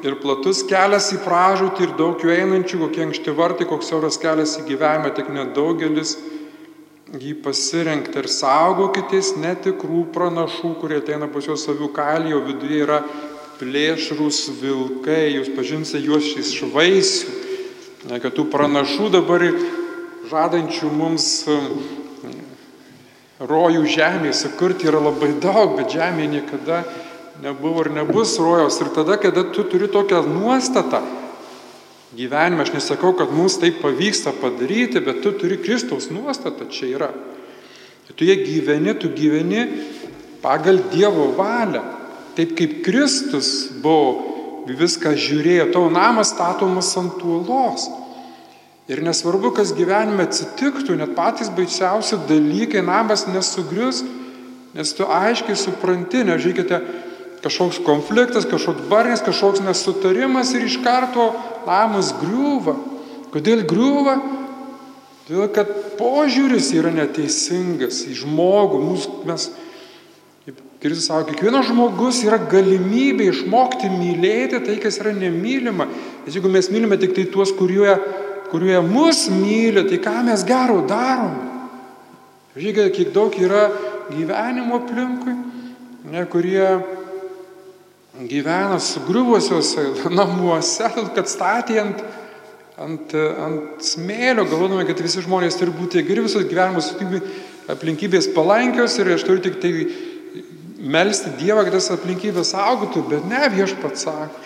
ir 0.06 0.18
platus 0.22 0.64
kelias 0.68 1.10
į 1.16 1.22
pražūtį 1.24 1.86
ir 1.88 1.94
daug 1.98 2.22
jų 2.22 2.34
einančių, 2.36 2.82
kokie 2.86 3.06
ankšti 3.08 3.34
vartai, 3.38 3.68
koks 3.70 3.90
siauras 3.90 4.20
kelias 4.22 4.58
į 4.62 4.68
gyvenimą, 4.70 5.14
tik 5.18 5.32
nedaugelis 5.34 6.18
jį 7.16 7.38
pasirinkti 7.44 8.20
ir 8.20 8.28
saugokitės 8.30 9.36
netikrų 9.40 10.08
pranašų, 10.16 10.74
kurie 10.82 11.00
ateina 11.00 11.30
pas 11.32 11.48
juos 11.48 11.64
savių 11.66 11.90
kalį, 11.96 12.36
o 12.36 12.44
viduje 12.46 12.82
yra 12.84 13.02
plėšrus 13.58 14.42
vilkai, 14.60 15.38
jūs 15.38 15.54
pažinsite 15.56 16.04
juos 16.04 16.28
iš 16.38 16.66
vaisių, 16.74 17.38
ne, 18.12 18.20
kad 18.22 18.36
tų 18.36 18.48
pranašų 18.52 19.10
dabar 19.16 19.46
žadančių 20.28 20.92
mums 20.94 21.30
um, 21.50 21.80
rojų 23.40 23.86
žemėje 23.88 24.36
sukurti 24.44 24.90
yra 24.92 25.02
labai 25.08 25.32
daug, 25.42 25.78
bet 25.80 25.96
žemėje 25.96 26.34
niekada 26.36 26.84
nebuvo 27.42 27.86
ir 27.86 27.92
nebus 27.92 28.38
rojos. 28.40 28.80
Ir 28.82 28.92
tada, 28.96 29.18
kada 29.22 29.46
tu 29.52 29.64
turi 29.64 29.88
tokią 29.88 30.24
nuostatą, 30.28 31.02
gyvenime. 32.18 32.64
Aš 32.66 32.74
nesakau, 32.74 33.14
kad 33.18 33.34
mums 33.34 33.60
tai 33.62 33.72
pavyksta 33.72 34.34
padaryti, 34.42 35.02
bet 35.04 35.22
tu 35.24 35.32
turi 35.32 35.60
Kristaus 35.62 36.10
nuostatą 36.14 36.70
čia 36.70 36.94
yra. 36.96 37.12
Tu 38.16 38.26
jie 38.26 38.38
gyveni, 38.42 38.96
tu 38.98 39.12
gyveni 39.14 39.68
pagal 40.42 40.80
Dievo 40.90 41.34
valią. 41.38 41.84
Taip 42.38 42.56
kaip 42.58 42.82
Kristus 42.86 43.70
buvo 43.82 44.38
viską 44.68 45.14
žiūrėjo, 45.16 45.72
tavo 45.74 45.90
namas 45.94 46.34
statomas 46.34 46.90
ant 47.00 47.22
uolos. 47.24 47.88
Ir 48.88 49.02
nesvarbu, 49.04 49.52
kas 49.58 49.74
gyvenime 49.76 50.24
atsitiktų, 50.28 50.96
net 51.00 51.14
patys 51.18 51.50
baisiausi 51.52 52.20
dalykai, 52.30 52.84
namas 52.86 53.26
nesugrius, 53.28 54.04
nes 54.76 54.94
tu 54.96 55.08
aiškiai 55.12 55.58
supranti, 55.60 56.24
nežiūrėkite, 56.28 56.80
kažkoks 57.44 57.82
konfliktas, 57.86 58.48
kažkoks 58.50 58.88
barnis, 58.90 59.24
kažkoks 59.26 59.62
nesutarimas 59.66 60.54
ir 60.56 60.66
iš 60.68 60.80
karto 60.84 61.32
namas 61.68 62.14
griūva. 62.18 62.76
Kodėl 63.34 63.64
griūva? 63.68 64.18
Todėl, 65.28 65.48
kad 65.52 65.72
požiūris 66.00 66.70
yra 66.78 66.92
neteisingas 66.96 68.06
į 68.08 68.14
žmogų. 68.22 68.78
Mūs, 68.80 69.08
mes, 69.28 69.50
kaip 70.46 70.62
Kristus 70.84 71.10
sako, 71.10 71.34
kiekvienas 71.34 71.68
žmogus 71.68 72.22
yra 72.24 72.40
galimybė 72.40 73.28
išmokti 73.34 73.92
mylėti 73.92 74.62
tai, 74.64 74.78
kas 74.84 75.02
yra 75.04 75.12
nemylima. 75.12 75.90
Nes 76.24 76.38
jeigu 76.38 76.52
mes 76.54 76.72
mylime 76.72 77.00
tik 77.02 77.12
tai 77.18 77.28
tuos, 77.34 77.52
kurie, 77.60 77.92
kurie 78.54 78.80
mus 78.86 79.26
myli, 79.34 79.84
tai 79.90 80.00
ką 80.08 80.16
mes 80.30 80.48
gero 80.48 80.80
darom? 80.88 81.36
Žiūrėkite, 82.56 82.94
kiek 82.96 83.12
daug 83.14 83.36
yra 83.38 83.68
gyvenimo 84.08 84.80
aplinkui, 84.80 85.36
ne, 86.10 86.24
kurie 86.32 86.64
gyvena 88.26 88.80
sugriuvusiuose 88.82 90.10
namuose, 90.10 90.90
kad 91.16 91.30
statė 91.30 91.82
ant, 91.84 92.02
ant, 92.82 93.14
ant 93.14 93.86
smėlio, 93.86 94.48
galvodami, 94.50 94.88
kad 94.90 95.02
visi 95.04 95.22
žmonės 95.26 95.60
turi 95.60 95.76
būti 95.76 96.06
geri, 96.08 96.26
visos 96.26 96.48
gyvenimo 96.50 96.82
aplinkybės 97.68 98.32
palankios 98.36 98.98
ir 98.98 99.14
aš 99.14 99.26
turiu 99.28 99.44
tik 99.44 99.60
tai 99.62 99.72
melstį 100.78 101.36
Dievą, 101.42 101.66
kad 101.68 101.78
tas 101.78 101.92
aplinkybės 101.94 102.54
augotų, 102.58 103.06
bet 103.12 103.26
ne 103.30 103.42
viešpats 103.54 104.08
sako. 104.08 104.46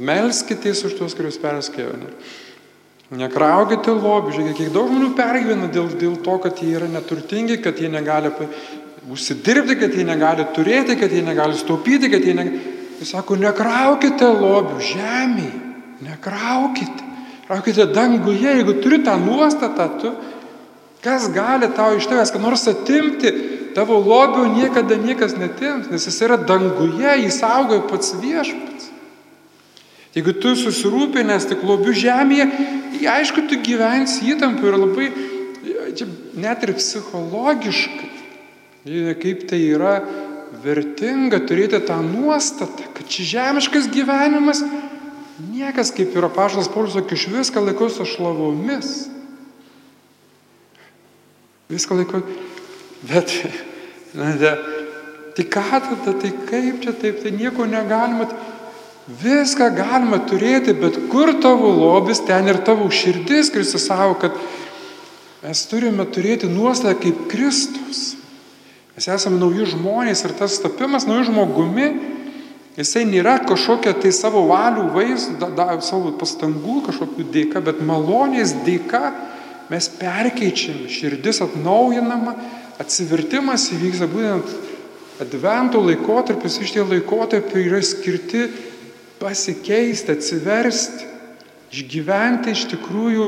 Melskitės 0.00 0.84
už 0.88 0.96
tuos, 0.98 1.14
kuriuos 1.16 1.36
perskėjo. 1.42 1.94
Nekraukite 3.16 3.92
lobių, 3.94 4.32
žiūrėkite, 4.34 4.56
kiek 4.64 4.72
daug 4.74 4.88
žmonių 4.90 5.12
pergyvena 5.14 5.68
dėl, 5.70 5.92
dėl 6.00 6.16
to, 6.24 6.38
kad 6.42 6.58
jie 6.58 6.72
yra 6.74 6.88
neturtingi, 6.90 7.60
kad 7.62 7.78
jie 7.78 7.90
negali 7.92 8.32
užsidirbti, 9.10 9.76
kad 9.78 9.94
jie 9.94 10.04
negali 10.06 10.46
turėti, 10.56 10.96
kad 10.98 11.12
jie 11.12 11.22
negali 11.24 11.58
staupyti, 11.58 12.10
kad 12.10 12.24
jie 12.24 12.34
negali... 12.34 12.74
Jis 12.96 13.12
sako, 13.12 13.36
nekraukite 13.36 14.24
lobių 14.24 14.78
žemėje, 14.80 15.58
nekraukite. 16.06 17.04
Kraukite 17.46 17.84
danguje, 17.92 18.48
jeigu 18.56 18.78
turi 18.80 19.02
tą 19.04 19.18
nuostatą, 19.20 19.86
tu, 20.00 20.14
kas 21.04 21.28
gali 21.34 21.68
tau 21.76 21.92
iš 21.98 22.08
tavęs, 22.08 22.32
kad 22.32 22.42
nors 22.42 22.64
atimti, 22.72 23.30
tavo 23.76 24.00
lobių 24.00 24.46
niekada 24.54 24.96
niekas 24.98 25.36
netims, 25.36 25.90
nes 25.92 26.08
jis 26.08 26.18
yra 26.24 26.40
danguje, 26.40 27.12
jis 27.26 27.38
saugoja 27.42 27.84
pats 27.86 28.16
viešpats. 28.22 28.90
Jeigu 30.16 30.32
tu 30.40 30.56
susirūpinęs 30.56 31.44
tik 31.52 31.62
lobių 31.68 31.92
žemėje, 32.00 32.48
aišku, 33.12 33.44
tu 33.50 33.60
gyvensi 33.60 34.32
įtampų 34.32 34.70
ir 34.72 34.80
labai, 34.80 35.12
čia 36.00 36.08
net 36.40 36.64
ir 36.64 36.72
psichologiškai 36.80 38.05
Kaip 38.86 39.48
tai 39.50 39.58
yra 39.66 39.96
vertinga 40.62 41.40
turėti 41.42 41.80
tą 41.88 41.96
nuostatą, 42.06 42.86
kad 42.94 43.08
čia 43.10 43.24
žemiškas 43.32 43.88
gyvenimas, 43.90 44.60
niekas 45.50 45.90
kaip 45.94 46.14
yra 46.14 46.28
paštas 46.30 46.70
Paulius, 46.70 46.94
iš 46.94 47.26
viską 47.32 47.64
laikau 47.66 47.88
su 47.90 48.06
šlavomis. 48.06 49.08
Viską 51.66 51.98
laikau, 51.98 52.20
bet, 53.10 53.32
na, 54.14 54.30
de, 54.38 54.52
tai 55.34 55.46
ką 55.50 55.64
tada, 55.72 56.14
tai 56.22 56.30
kaip 56.46 56.78
čia 56.84 56.94
taip, 56.94 57.18
tai 57.24 57.32
nieko 57.34 57.66
negalima, 57.66 58.28
viską 59.18 59.72
galima 59.74 60.20
turėti, 60.30 60.76
bet 60.78 61.00
kur 61.10 61.34
tavo 61.42 61.72
lobis, 61.74 62.22
ten 62.22 62.46
ir 62.46 62.62
tavo 62.62 62.86
širdis, 62.86 63.50
Kristus 63.50 63.88
savo, 63.90 64.14
kad 64.22 64.38
mes 65.42 65.64
turime 65.66 66.06
turėti 66.06 66.46
nuostatą 66.46 66.94
kaip 67.02 67.26
Kristus. 67.34 68.14
Mes 68.96 69.08
esame 69.12 69.36
nauji 69.40 69.66
žmonės 69.74 70.24
ir 70.24 70.32
tas 70.38 70.56
tapimas 70.62 71.04
nauju 71.04 71.28
žmogumi, 71.28 71.88
jisai 72.78 73.04
nėra 73.08 73.36
kažkokia 73.44 73.92
tai 74.00 74.12
savo 74.16 74.46
valių 74.48 74.86
vaizdą, 74.94 75.50
da, 75.56 75.66
savo 75.84 76.14
pastangų 76.16 76.78
kažkokių 76.88 77.26
dėka, 77.34 77.60
bet 77.64 77.82
malonės 77.84 78.54
dėka 78.64 79.10
mes 79.68 79.90
perkeičiame, 80.00 80.88
širdis 80.88 81.42
atnaujinama, 81.44 82.36
atsivertimas 82.80 83.68
įvyksta 83.76 84.08
būtent 84.12 84.56
Advento 85.16 85.80
laikotarpis, 85.80 86.58
iš 86.60 86.74
tie 86.74 86.82
laikotarpiai 86.84 87.62
yra 87.70 87.78
skirti 87.80 88.42
pasikeisti, 89.16 90.12
atsiversti, 90.12 91.06
Išgyventi 91.76 92.52
iš 92.54 92.66
tikrųjų 92.70 93.24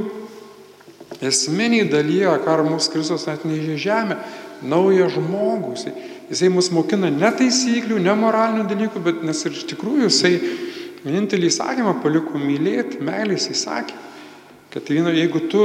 esminiai 1.26 1.88
dalyje, 1.90 2.30
ką 2.44 2.54
mūsų 2.68 2.92
Kristus 2.94 3.26
atnešė 3.30 3.78
žemę, 3.82 4.18
naują 4.62 5.08
žmogų. 5.12 5.74
Jisai, 5.76 5.92
jisai 6.30 6.50
mus 6.52 6.70
mokina 6.74 7.10
ne 7.12 7.30
taisyklių, 7.38 8.00
ne 8.02 8.14
moralinių 8.18 8.66
dalykų, 8.70 9.04
bet 9.04 9.22
nes 9.26 9.44
ir 9.46 9.56
iš 9.56 9.66
tikrųjų 9.72 10.08
jisai 10.08 10.34
vienintelį 11.04 11.50
įsakymą 11.50 11.98
paliko 12.02 12.40
mylėti, 12.40 13.02
meilės 13.04 13.48
įsakė, 13.52 13.96
kad 14.74 14.90
jeigu 14.90 15.44
tu 15.50 15.64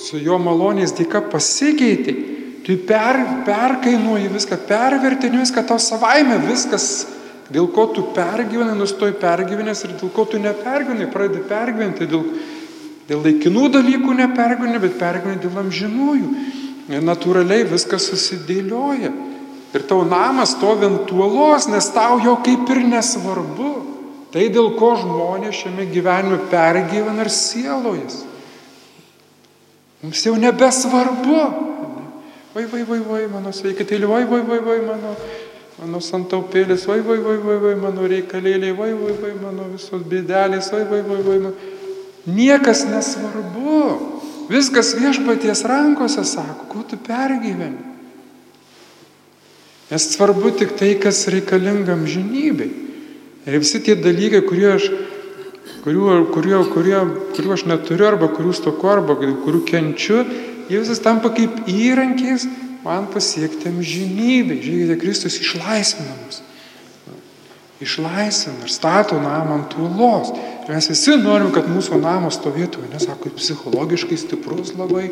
su 0.00 0.20
jo 0.20 0.38
malonės 0.42 0.94
dėka 0.96 1.22
pasikeitė, 1.32 2.14
tu 2.66 2.76
per, 2.88 3.18
perkainuoji 3.46 4.32
viską, 4.34 4.58
pervertini 4.68 5.40
viską, 5.40 5.62
tau 5.68 5.78
savaime 5.80 6.38
viskas, 6.44 7.06
dėl 7.52 7.68
ko 7.70 7.86
tu 7.94 8.08
pergyvenai, 8.14 8.74
nustoji 8.76 9.14
pergyvenęs 9.20 9.84
ir 9.86 9.96
dėl 10.00 10.10
ko 10.12 10.26
tu 10.26 10.40
nepergyvenai, 10.42 11.06
pradedi 11.12 11.44
pergyventi, 11.46 12.08
dėl, 12.10 12.24
dėl 13.06 13.22
laikinų 13.22 13.68
dalykų 13.78 14.16
nepergyveni, 14.20 14.82
bet 14.82 14.98
pergyveni 14.98 15.42
dėl 15.44 15.60
amžinųjų. 15.62 16.30
Ir 16.86 17.02
natūraliai 17.02 17.66
viskas 17.66 18.06
susidėlioja. 18.10 19.10
Ir 19.74 19.84
tau 19.90 20.04
namas 20.06 20.54
stovi 20.54 20.86
ant 20.86 21.02
tuolos, 21.08 21.66
nes 21.68 21.88
tau 21.92 22.20
jo 22.22 22.36
kaip 22.46 22.68
ir 22.72 22.84
nesvarbu. 22.86 23.72
Tai 24.32 24.46
dėl 24.52 24.72
ko 24.78 24.92
žmonės 25.00 25.62
šiame 25.62 25.86
gyvenime 25.90 26.38
pergyvena 26.50 27.24
ir 27.24 27.32
sielojas. 27.32 28.22
Mums 30.04 30.22
jau 30.26 30.34
nebesvarbu. 30.38 31.40
Vai, 32.54 32.64
vai, 32.72 32.82
vai, 32.88 32.98
vai, 33.04 33.22
mano 33.28 33.52
sveikatėlė, 33.52 34.08
vai, 34.08 34.22
vai, 34.24 34.40
vai, 34.46 34.58
vai, 34.64 34.76
mano, 34.86 35.10
mano 35.76 35.98
santaupėlis, 36.00 36.86
vai, 36.88 37.02
vai, 37.04 37.18
vai, 37.20 37.36
vai, 37.42 37.56
vai, 37.64 37.72
mano 37.80 38.06
reikalėliai, 38.08 38.72
vai, 38.76 38.92
vai, 38.96 39.16
vai, 39.20 39.32
mano 39.42 39.66
visos 39.74 40.06
bėdelės, 40.08 40.70
vai, 40.72 40.84
vai, 40.88 41.02
vai, 41.04 41.18
vai. 41.26 41.36
Man... 41.44 41.58
Niekas 42.26 42.86
nesvarbu. 42.88 43.82
Viskas 44.50 44.94
viešpaties 44.94 45.64
rankose, 45.66 46.24
sako, 46.24 46.68
kuo 46.70 46.82
tu 46.86 46.98
pergyveni. 47.00 47.94
Nes 49.90 50.08
svarbu 50.12 50.50
tik 50.58 50.74
tai, 50.78 50.94
kas 50.98 51.26
reikalingam 51.30 52.06
žinybei. 52.10 52.70
Ir 53.46 53.58
visi 53.62 53.78
tie 53.82 53.94
dalykai, 53.94 54.42
kurie 54.46 54.72
aš, 54.74 54.88
kurių, 55.84 56.06
kurie, 56.34 56.56
kurie, 56.72 56.96
kurių 57.36 57.52
aš 57.54 57.66
neturiu, 57.70 58.08
arba 58.08 58.30
kurių 58.34 58.54
stoku, 58.58 58.88
arba 58.90 59.14
kurių 59.18 59.62
kenčiu, 59.68 60.24
jie 60.66 60.80
visas 60.82 61.02
tampa 61.02 61.30
kaip 61.34 61.68
įrankiais 61.70 62.48
man 62.82 63.06
pasiekti 63.10 63.70
amžinybei. 63.70 64.58
Žiūrėkite, 64.62 64.98
Kristus 65.02 65.38
išlaisvina 65.42 66.18
mus. 66.24 66.42
Išlaisvina 67.80 68.64
ir 68.64 68.72
stato 68.72 69.18
namą 69.20 69.58
ant 69.58 69.74
uolos. 69.76 70.30
Ir 70.64 70.72
mes 70.72 70.88
visi 70.88 71.12
norim, 71.20 71.50
kad 71.52 71.68
mūsų 71.68 71.98
namas 72.00 72.38
stovėtų, 72.38 72.86
nesako, 72.88 73.30
psichologiškai 73.36 74.16
stiprus 74.18 74.72
labai, 74.78 75.10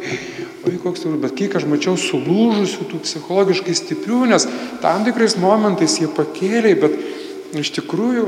oi 0.64 0.78
koks 0.80 1.02
stiprus, 1.02 1.20
bet 1.22 1.34
kiek 1.36 1.56
aš 1.58 1.66
mačiau 1.68 1.98
sulūžusių 2.00 2.86
tų 2.88 3.02
psichologiškai 3.04 3.76
stiprių, 3.76 4.22
nes 4.32 4.48
tam 4.82 5.04
tikrais 5.04 5.36
momentais 5.38 5.98
jie 6.00 6.08
pakėlė, 6.08 6.72
bet 6.80 6.96
iš 7.60 7.74
tikrųjų 7.76 8.24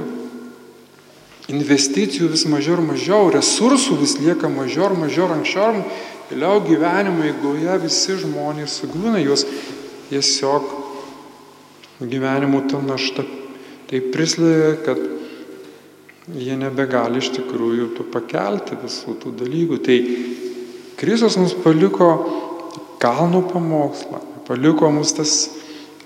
investicijų 1.51 2.29
vis 2.35 2.45
mažiau 2.51 2.77
ir 2.77 2.85
mažiau, 2.91 3.31
resursų 3.33 3.97
vis 4.03 4.19
lieka 4.21 4.51
mažiau 4.53 4.91
ir 4.91 4.99
mažiau, 5.01 5.31
anksčiau 5.33 5.81
vėliau 6.31 6.61
gyvenimo 6.67 7.25
eigoje 7.27 7.81
visi 7.87 8.19
žmonės 8.21 8.81
sugriūna, 8.83 9.23
juos 9.23 9.47
tiesiog 10.11 10.71
gyvenimo 12.03 12.63
ta 12.69 12.83
našta 12.83 13.25
taip 13.91 14.11
prislėgia, 14.15 14.73
kad 14.87 15.03
jie 16.35 16.57
nebegali 16.59 17.21
iš 17.23 17.31
tikrųjų 17.37 17.93
tų 17.97 18.09
pakelti 18.15 18.79
visų 18.83 19.15
tų 19.23 19.35
dalykų. 19.43 19.79
Tai 19.87 19.99
Kristus 20.99 21.37
mums 21.39 21.55
paliko 21.63 22.11
kalno 23.03 23.45
pamokslą, 23.47 24.23
paliko 24.49 24.91
mums 24.91 25.15
tas 25.15 25.37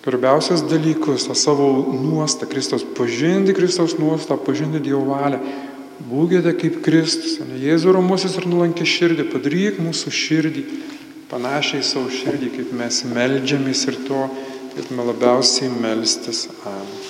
svarbiausias 0.01 0.65
dalykus, 0.69 1.27
tą 1.29 1.37
savo 1.37 1.71
nuostą, 1.93 2.49
Kristus 2.49 2.85
pažinti 2.97 3.55
Kristaus 3.57 3.99
nuostą, 4.01 4.39
pažinti 4.41 4.81
Dievo 4.81 5.05
valią. 5.13 5.41
Būkite 6.11 6.55
kaip 6.57 6.81
Kristus, 6.85 7.37
ne 7.45 7.61
Jėzų 7.61 7.93
ramusis 7.99 8.39
ir 8.41 8.49
nulankė 8.49 8.87
širdį, 8.89 9.29
padaryk 9.35 9.83
mūsų 9.85 10.13
širdį 10.17 10.65
panašiai 11.31 11.85
savo 11.87 12.09
širdį, 12.11 12.51
kaip 12.57 12.75
mes 12.81 13.05
melžiamės 13.13 13.87
ir 13.93 14.01
to, 14.09 14.25
kaip 14.75 14.91
mes 14.97 15.13
labiausiai 15.13 15.71
melstis. 15.77 16.47
Amen. 16.65 17.10